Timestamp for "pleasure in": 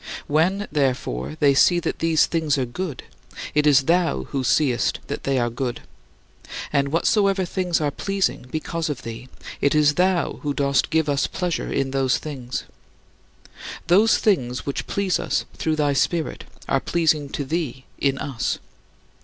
11.27-11.91